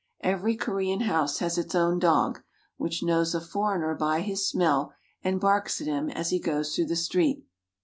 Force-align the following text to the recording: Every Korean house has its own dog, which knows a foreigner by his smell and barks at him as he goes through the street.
Every 0.23 0.55
Korean 0.55 1.01
house 1.01 1.37
has 1.37 1.59
its 1.59 1.75
own 1.75 1.99
dog, 1.99 2.41
which 2.77 3.03
knows 3.03 3.35
a 3.35 3.39
foreigner 3.39 3.93
by 3.93 4.21
his 4.21 4.49
smell 4.49 4.95
and 5.23 5.39
barks 5.39 5.79
at 5.79 5.85
him 5.85 6.09
as 6.09 6.31
he 6.31 6.39
goes 6.39 6.73
through 6.75 6.87
the 6.87 6.95
street. 6.95 7.45